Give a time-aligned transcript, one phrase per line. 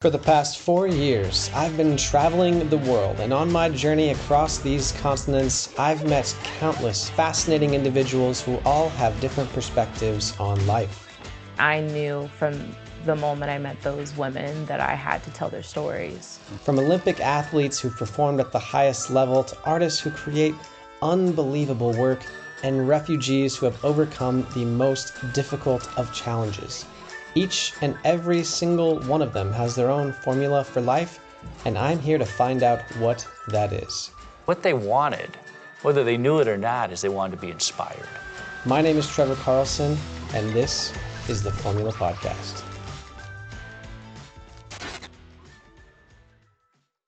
[0.00, 4.56] For the past four years, I've been traveling the world, and on my journey across
[4.56, 11.06] these continents, I've met countless fascinating individuals who all have different perspectives on life.
[11.58, 12.74] I knew from
[13.04, 16.38] the moment I met those women that I had to tell their stories.
[16.64, 20.54] From Olympic athletes who performed at the highest level to artists who create
[21.02, 22.20] unbelievable work
[22.62, 26.86] and refugees who have overcome the most difficult of challenges.
[27.36, 31.20] Each and every single one of them has their own formula for life,
[31.64, 34.08] and I'm here to find out what that is.
[34.46, 35.36] What they wanted,
[35.82, 38.08] whether they knew it or not, is they wanted to be inspired.
[38.66, 39.96] My name is Trevor Carlson,
[40.34, 40.92] and this
[41.28, 42.64] is the Formula Podcast.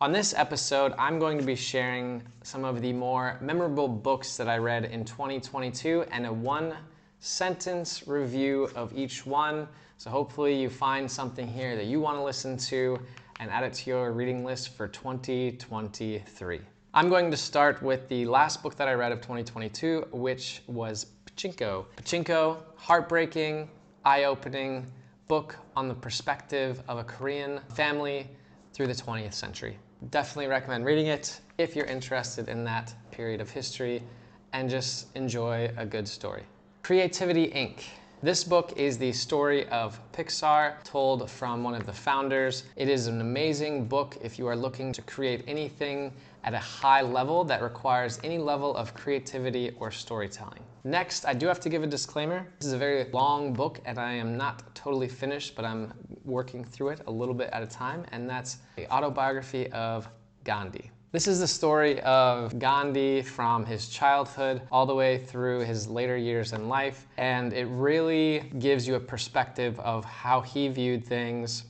[0.00, 4.48] On this episode, I'm going to be sharing some of the more memorable books that
[4.48, 6.76] I read in 2022 and a one
[7.24, 9.66] sentence review of each one.
[9.96, 13.00] So hopefully you find something here that you want to listen to
[13.40, 16.60] and add it to your reading list for 2023.
[16.92, 21.06] I'm going to start with the last book that I read of 2022, which was
[21.24, 21.86] Pachinko.
[21.96, 23.70] Pachinko, heartbreaking,
[24.04, 24.86] eye-opening
[25.26, 28.28] book on the perspective of a Korean family
[28.74, 29.78] through the 20th century.
[30.10, 34.02] Definitely recommend reading it if you're interested in that period of history
[34.52, 36.42] and just enjoy a good story.
[36.84, 37.82] Creativity Inc.
[38.22, 42.64] This book is the story of Pixar told from one of the founders.
[42.76, 46.12] It is an amazing book if you are looking to create anything
[46.42, 50.60] at a high level that requires any level of creativity or storytelling.
[50.84, 52.46] Next, I do have to give a disclaimer.
[52.58, 55.90] This is a very long book and I am not totally finished, but I'm
[56.26, 60.06] working through it a little bit at a time, and that's the autobiography of
[60.44, 60.90] Gandhi.
[61.14, 66.16] This is the story of Gandhi from his childhood all the way through his later
[66.16, 71.66] years in life, and it really gives you a perspective of how he viewed things,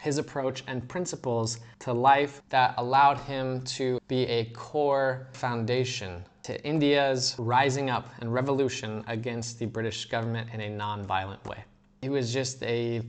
[0.00, 6.60] his approach and principles to life that allowed him to be a core foundation to
[6.64, 11.62] India's rising up and revolution against the British government in a non-violent way.
[12.02, 13.00] He was just a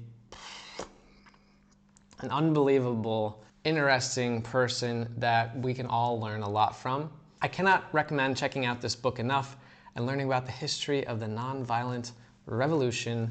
[2.19, 7.09] an unbelievable interesting person that we can all learn a lot from.
[7.41, 9.57] I cannot recommend checking out this book enough
[9.97, 12.11] and learning about the history of the nonviolent
[12.45, 13.29] revolution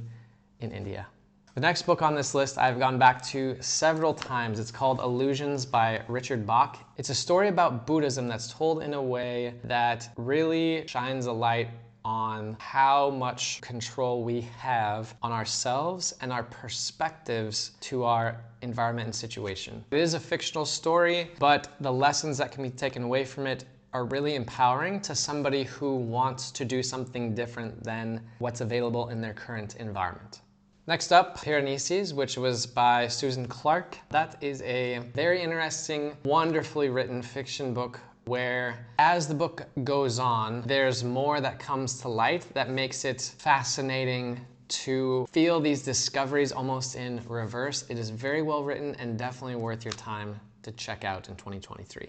[0.60, 1.06] in India.
[1.54, 4.60] The next book on this list I've gone back to several times.
[4.60, 6.76] It's called Illusions by Richard Bach.
[6.98, 11.70] It's a story about Buddhism that's told in a way that really shines a light
[12.06, 19.14] on how much control we have on ourselves and our perspectives to our environment and
[19.14, 19.84] situation.
[19.90, 23.64] It is a fictional story, but the lessons that can be taken away from it
[23.92, 29.20] are really empowering to somebody who wants to do something different than what's available in
[29.20, 30.42] their current environment.
[30.86, 33.98] Next up, Piranesi, which was by Susan Clarke.
[34.10, 40.62] That is a very interesting, wonderfully written fiction book where as the book goes on,
[40.62, 46.96] there's more that comes to light that makes it fascinating to feel these discoveries almost
[46.96, 47.84] in reverse.
[47.88, 52.08] It is very well written and definitely worth your time to check out in 2023.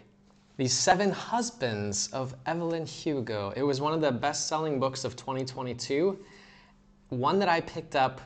[0.57, 3.53] The Seven Husbands of Evelyn Hugo.
[3.55, 6.17] It was one of the best-selling books of 2022.
[7.09, 8.21] One that I picked up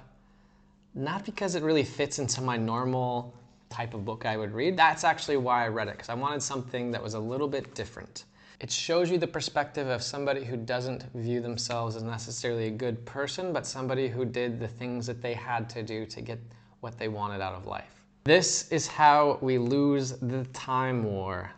[0.96, 3.34] not because it really fits into my normal
[3.72, 4.78] type of book I would read.
[4.78, 7.74] That's actually why I read it, because I wanted something that was a little bit
[7.74, 8.26] different.
[8.60, 13.04] It shows you the perspective of somebody who doesn't view themselves as necessarily a good
[13.06, 16.40] person, but somebody who did the things that they had to do to get
[16.82, 18.06] what they wanted out of life.
[18.24, 21.52] This is how we lose the time war.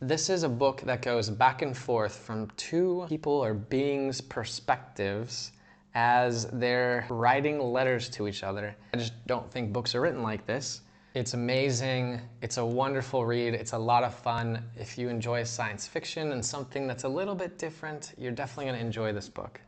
[0.00, 5.52] This is a book that goes back and forth from two people or beings' perspectives
[5.94, 8.74] as they're writing letters to each other.
[8.94, 10.82] I just don't think books are written like this.
[11.16, 12.20] It's amazing.
[12.42, 13.54] It's a wonderful read.
[13.54, 14.62] It's a lot of fun.
[14.78, 18.78] If you enjoy science fiction and something that's a little bit different, you're definitely going
[18.78, 19.58] to enjoy this book.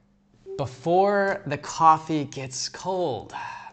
[0.58, 3.32] Before the Coffee Gets Cold,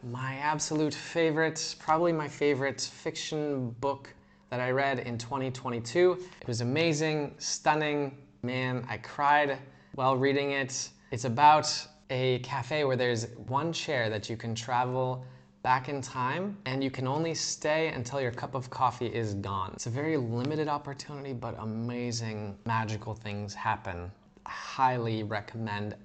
[0.09, 4.07] my absolute favorite, probably my favorite fiction book
[4.51, 6.17] that I read in 2022.
[6.39, 8.17] It was amazing, stunning.
[8.41, 9.57] Man, I cried
[9.95, 10.91] while reading it.
[11.11, 11.69] It's about
[12.09, 15.25] a cafe where there's one chair that you can travel
[15.65, 19.71] back in time and you can only stay until your cup of coffee is gone.
[19.73, 24.11] It's a very limited opportunity, but amazing magical things happen.
[24.45, 25.95] I highly recommend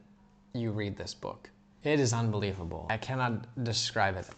[0.54, 1.50] you read this book.
[1.84, 2.86] It is unbelievable.
[2.88, 4.30] I cannot describe it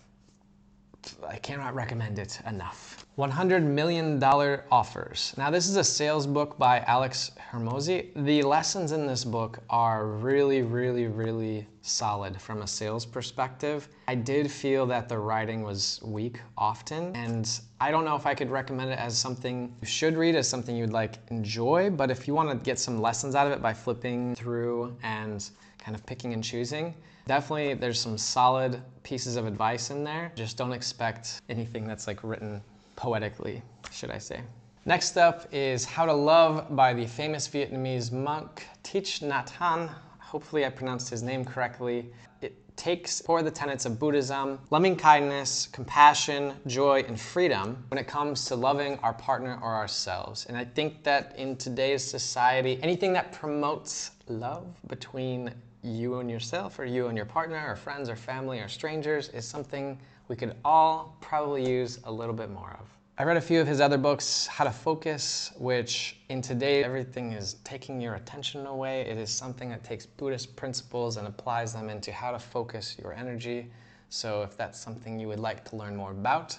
[1.27, 3.07] I cannot recommend it enough.
[3.19, 5.35] $100 million offers.
[5.37, 8.11] Now, this is a sales book by Alex Hormozi.
[8.25, 13.89] The lessons in this book are really, really, really solid from a sales perspective.
[14.09, 17.49] I did feel that the writing was weak often, and
[17.81, 20.77] I don't know if I could recommend it as something you should read, as something
[20.77, 23.75] you'd like enjoy, but if you want to get some lessons out of it by
[23.75, 25.51] flipping through and
[25.83, 26.95] kind of picking and choosing,
[27.27, 30.31] definitely there's some solid pieces of advice in there.
[30.37, 32.63] Just don't expect anything that's like written
[32.95, 34.41] poetically, should I say.
[34.85, 39.91] Next up is How to Love by the famous Vietnamese monk Thich Nhat Hanh.
[40.19, 42.13] Hopefully I pronounced his name correctly.
[42.41, 48.09] It takes for the tenets of Buddhism, loving kindness, compassion, joy, and freedom when it
[48.09, 50.47] comes to loving our partner or ourselves.
[50.47, 55.53] And I think that in today's society, anything that promotes love between
[55.83, 59.47] you and yourself, or you and your partner, or friends, or family, or strangers is
[59.47, 59.99] something
[60.29, 62.89] we could all probably use a little bit more of.
[63.19, 67.33] I read a few of his other books, How to Focus, which in today everything
[67.33, 69.03] is taking your attention away.
[69.03, 73.13] It is something that takes Buddhist principles and applies them into how to focus your
[73.13, 73.71] energy.
[74.09, 76.59] So if that's something you would like to learn more about,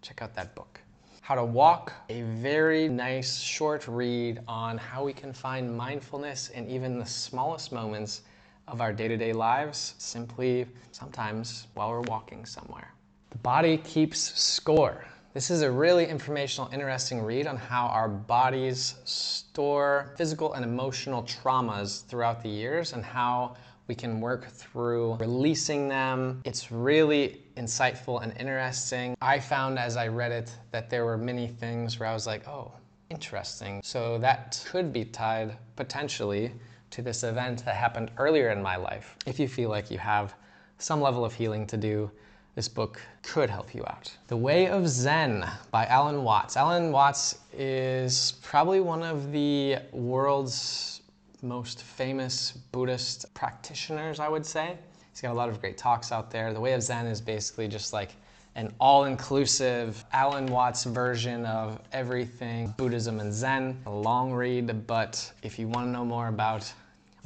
[0.00, 0.80] check out that book.
[1.20, 6.68] How to Walk, a very nice short read on how we can find mindfulness in
[6.68, 8.22] even the smallest moments
[8.68, 12.92] of our day to day lives, simply sometimes while we're walking somewhere.
[13.30, 15.04] The body keeps score.
[15.34, 21.22] This is a really informational, interesting read on how our bodies store physical and emotional
[21.22, 23.56] traumas throughout the years and how
[23.88, 26.42] we can work through releasing them.
[26.44, 29.16] It's really insightful and interesting.
[29.22, 32.46] I found as I read it that there were many things where I was like,
[32.46, 32.72] oh,
[33.08, 33.80] interesting.
[33.82, 36.52] So that could be tied potentially
[36.92, 39.16] to this event that happened earlier in my life.
[39.26, 40.34] If you feel like you have
[40.78, 42.10] some level of healing to do,
[42.54, 44.14] this book could help you out.
[44.28, 46.56] The Way of Zen by Alan Watts.
[46.56, 51.00] Alan Watts is probably one of the world's
[51.40, 54.76] most famous Buddhist practitioners, I would say.
[55.10, 56.52] He's got a lot of great talks out there.
[56.52, 58.10] The Way of Zen is basically just like
[58.54, 63.80] an all inclusive Alan Watts version of everything Buddhism and Zen.
[63.86, 66.70] A long read, but if you want to know more about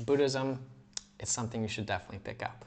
[0.01, 0.59] Buddhism,
[1.19, 2.65] it's something you should definitely pick up.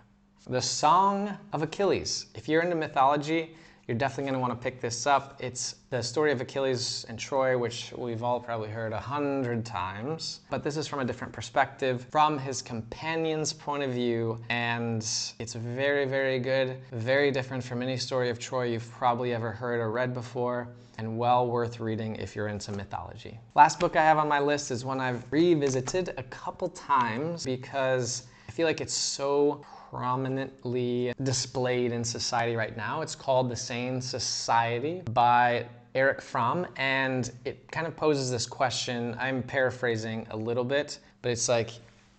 [0.47, 2.27] The Song of Achilles.
[2.33, 3.55] If you're into mythology,
[3.89, 5.35] you're definitely going to want to pick this up.
[5.39, 10.41] It's the story of Achilles and Troy, which we've all probably heard a hundred times.
[10.51, 14.37] But this is from a different perspective, from his companion's point of view.
[14.51, 15.01] And
[15.39, 19.79] it's very, very good, very different from any story of Troy you've probably ever heard
[19.79, 20.67] or read before,
[20.99, 23.39] and well worth reading if you're into mythology.
[23.55, 28.27] Last book I have on my list is one I've revisited a couple times because
[28.47, 33.01] I feel like it's so prominently displayed in society right now.
[33.01, 35.65] It's called The Sane Society by
[35.95, 39.15] Erich Fromm, and it kind of poses this question.
[39.19, 41.71] I'm paraphrasing a little bit, but it's like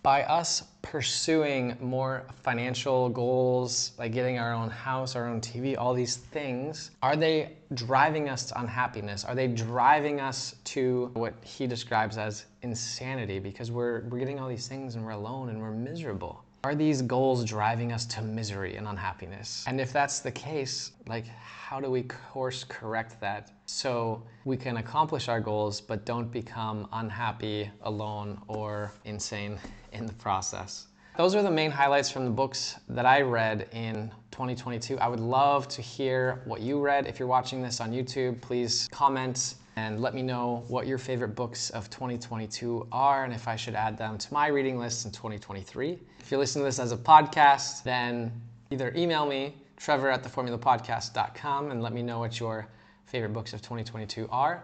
[0.03, 5.93] by us pursuing more financial goals, like getting our own house, our own TV, all
[5.93, 9.23] these things, are they driving us to unhappiness?
[9.23, 14.49] Are they driving us to what he describes as insanity because we're, we're getting all
[14.49, 16.43] these things and we're alone and we're miserable?
[16.63, 19.63] Are these goals driving us to misery and unhappiness?
[19.65, 24.77] And if that's the case, like how do we course correct that so we can
[24.77, 29.57] accomplish our goals but don't become unhappy, alone, or insane
[29.91, 30.85] in the process?
[31.17, 34.99] Those are the main highlights from the books that I read in 2022.
[34.99, 37.07] I would love to hear what you read.
[37.07, 41.35] If you're watching this on YouTube, please comment and let me know what your favorite
[41.35, 45.11] books of 2022 are and if I should add them to my reading list in
[45.11, 45.97] 2023.
[46.19, 48.31] If you're listening to this as a podcast, then
[48.69, 52.67] either email me, trevor at theformulapodcast.com, and let me know what your
[53.05, 54.63] favorite books of 2022 are,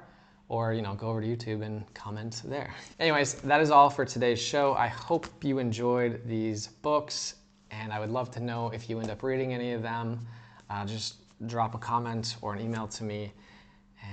[0.49, 2.73] or you know, go over to YouTube and comment there.
[2.99, 4.73] Anyways, that is all for today's show.
[4.73, 7.35] I hope you enjoyed these books,
[7.71, 10.25] and I would love to know if you end up reading any of them.
[10.69, 11.15] Uh, just
[11.47, 13.31] drop a comment or an email to me,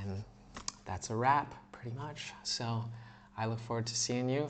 [0.01, 0.25] and
[0.85, 2.33] that's a wrap, pretty much.
[2.43, 2.85] So
[3.37, 4.49] I look forward to seeing you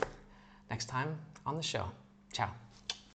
[0.69, 1.89] next time on the show.
[2.31, 2.49] Ciao.